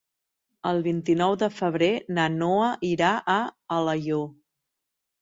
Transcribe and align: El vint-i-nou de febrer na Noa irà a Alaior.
El 0.71 0.79
vint-i-nou 0.87 1.35
de 1.43 1.51
febrer 1.59 1.91
na 2.19 2.27
Noa 2.39 2.73
irà 2.95 3.13
a 3.39 3.39
Alaior. 3.81 4.29